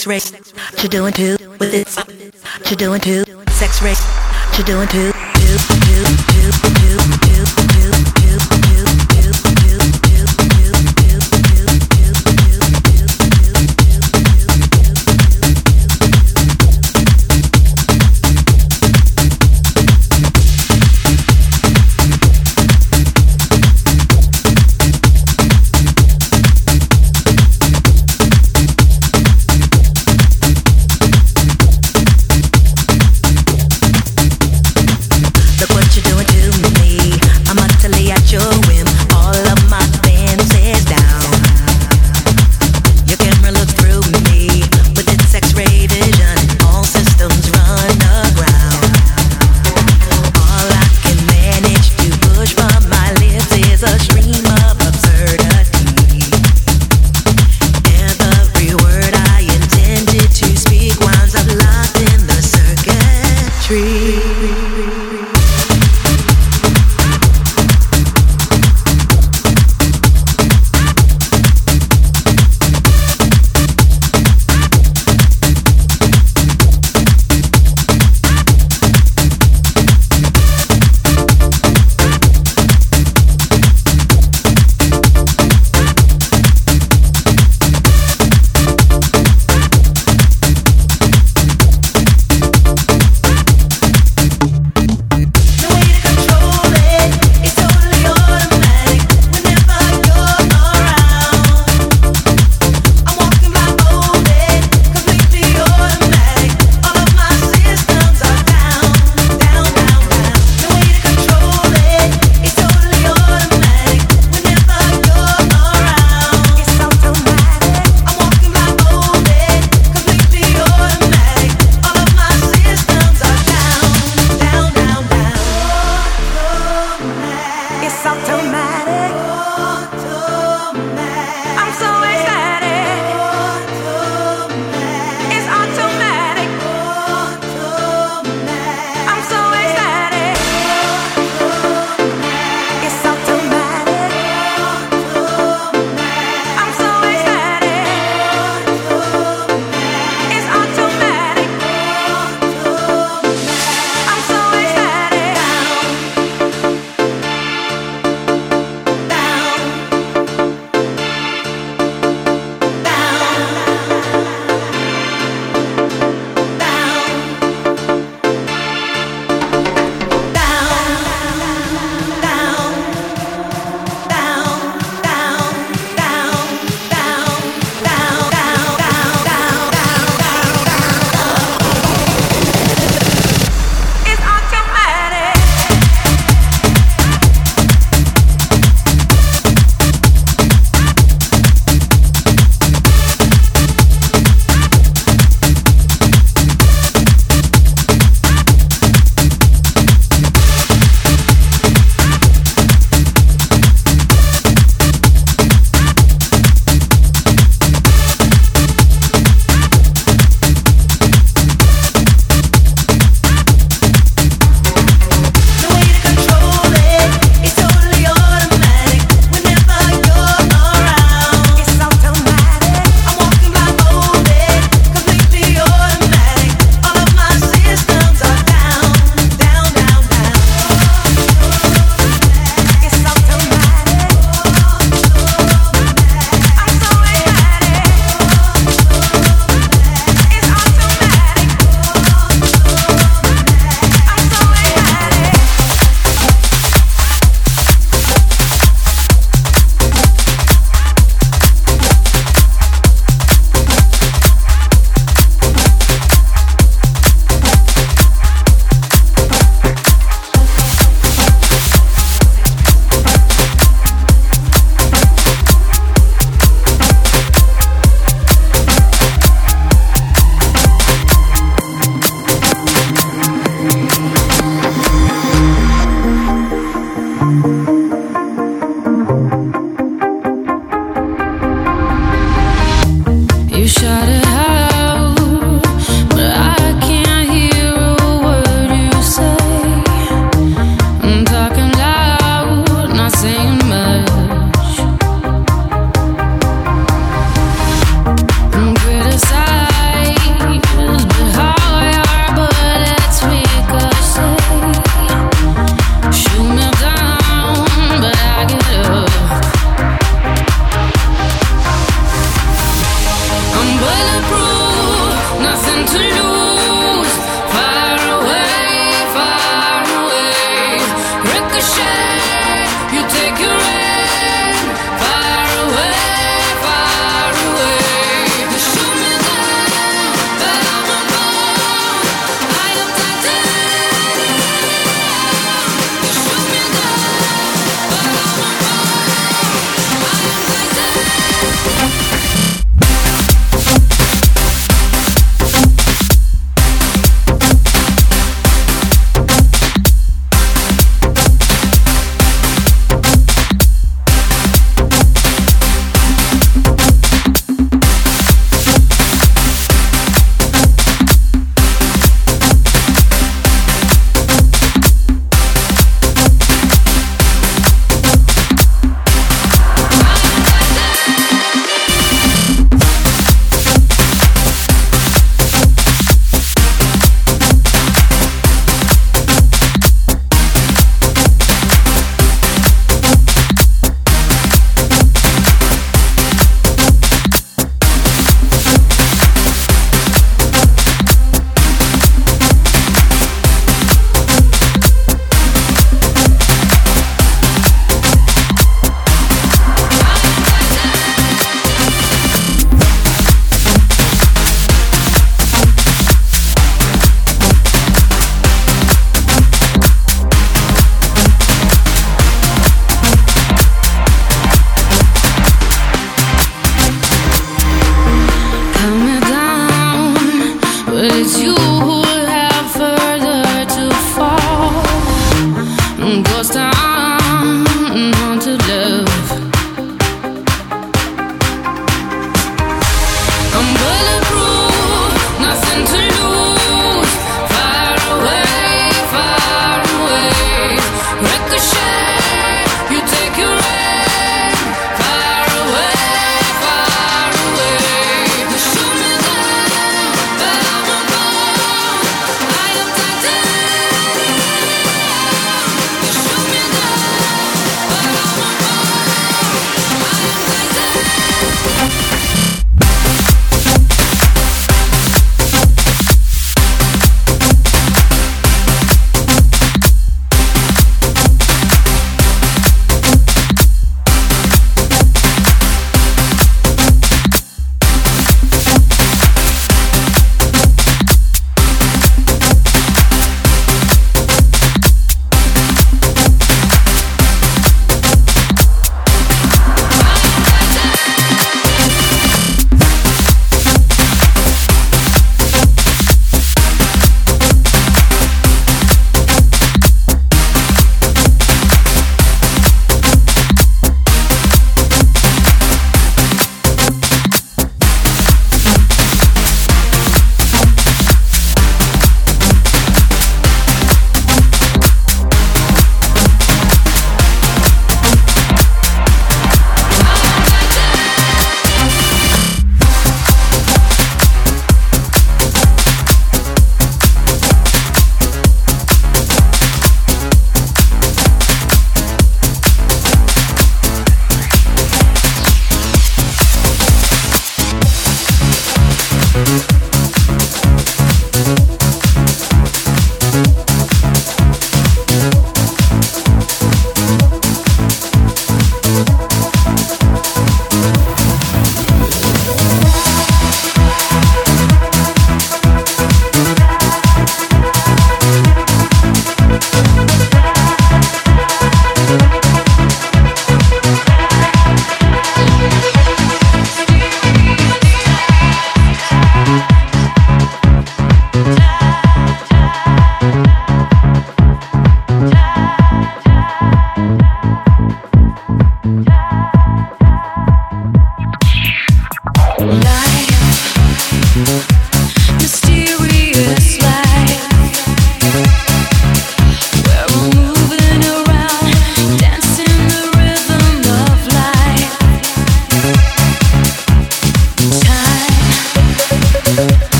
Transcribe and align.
sex 0.00 0.06
race, 0.06 0.52
to 0.76 0.88
doing 0.88 1.12
two 1.12 1.36
with 1.58 1.74
it, 1.74 1.86
to 2.64 2.76
doing 2.76 3.00
two, 3.00 3.24